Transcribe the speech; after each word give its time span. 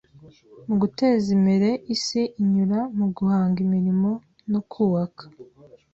mu 0.67 0.75
guteza 0.81 1.27
imere 1.37 1.69
isi 1.95 2.21
inyura 2.41 2.79
mu 2.97 3.05
guhanga 3.15 3.57
imirimo 3.65 4.09
no 4.51 4.59
kuaka 4.71 5.23